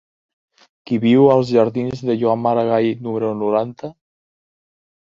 Qui 0.89 0.97
viu 1.03 1.27
als 1.35 1.51
jardins 1.57 2.03
de 2.09 2.17
Joan 2.25 2.43
Maragall 2.47 2.91
número 3.11 3.33
noranta? 3.45 3.97